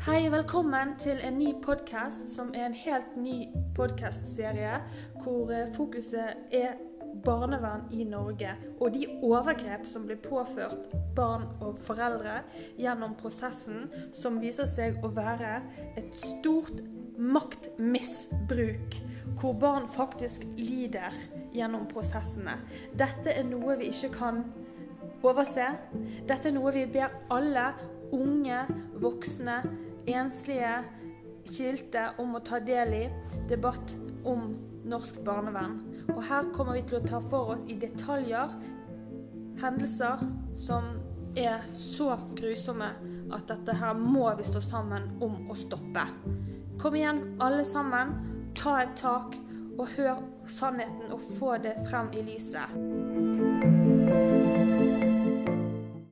Hei, 0.00 0.30
velkommen 0.32 0.94
til 0.96 1.18
en 1.20 1.34
ny 1.36 1.50
podkast, 1.60 2.22
som 2.32 2.54
er 2.56 2.70
en 2.70 2.76
helt 2.86 3.16
ny 3.20 3.50
podkastserie 3.76 4.78
hvor 5.20 5.50
eh, 5.52 5.66
fokuset 5.74 6.54
er 6.56 6.78
barnevern 7.26 7.82
i 7.92 8.06
Norge 8.08 8.54
og 8.78 8.94
de 8.94 9.02
overgrep 9.20 9.84
som 9.84 10.06
blir 10.08 10.16
påført 10.24 10.88
barn 11.18 11.44
og 11.60 11.76
foreldre 11.84 12.38
gjennom 12.80 13.12
prosessen, 13.20 13.90
som 14.16 14.40
viser 14.40 14.70
seg 14.72 15.04
å 15.04 15.12
være 15.12 15.58
et 16.00 16.16
stort 16.16 16.80
maktmisbruk, 17.20 18.96
hvor 19.36 19.52
barn 19.60 19.84
faktisk 19.84 20.48
lider 20.56 21.12
gjennom 21.52 21.84
prosessene. 21.92 22.56
Dette 22.96 23.36
er 23.36 23.44
noe 23.52 23.76
vi 23.84 23.92
ikke 23.92 24.14
kan 24.16 24.46
overse. 25.20 25.68
Dette 26.24 26.48
er 26.48 26.56
noe 26.56 26.72
vi 26.72 26.88
ber 26.88 27.20
alle 27.36 27.68
unge, 28.16 28.64
voksne, 29.00 29.60
enslige, 30.08 30.80
skilte 31.50 32.10
om 32.22 32.36
å 32.36 32.42
ta 32.44 32.60
del 32.62 32.94
i 32.94 33.04
debatt 33.50 33.94
om 34.28 34.52
norsk 34.88 35.20
barnevern. 35.26 35.80
Og 36.14 36.22
her 36.26 36.50
kommer 36.54 36.78
vi 36.78 36.84
til 36.88 37.00
å 37.00 37.06
ta 37.06 37.20
for 37.30 37.54
oss 37.54 37.64
i 37.70 37.78
detaljer 37.80 38.52
hendelser 39.60 40.22
som 40.60 40.86
er 41.38 41.62
så 41.76 42.14
grusomme 42.38 42.88
at 43.34 43.46
dette 43.50 43.74
her 43.76 43.94
må 43.94 44.26
vi 44.38 44.46
stå 44.46 44.62
sammen 44.64 45.10
om 45.22 45.50
å 45.50 45.58
stoppe. 45.58 46.06
Kom 46.80 46.96
igjen, 46.96 47.22
alle 47.40 47.64
sammen. 47.64 48.16
Ta 48.56 48.80
et 48.82 48.96
tak 48.98 49.36
og 49.78 49.86
hør 49.94 50.24
sannheten 50.50 51.12
og 51.14 51.22
få 51.38 51.56
det 51.62 51.76
frem 51.86 52.10
i 52.18 52.24
lyset. 52.32 53.29